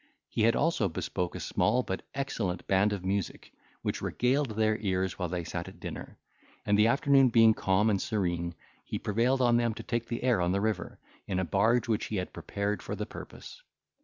[0.27, 3.51] He had also bespoke a small but excellent band of music,
[3.83, 6.17] which regaled their ears while they sat at dinner;
[6.65, 10.41] and the afternoon being calm and serene, he prevailed on them to take the air
[10.41, 13.61] on the river, in a barge which he had prepared for the purpose.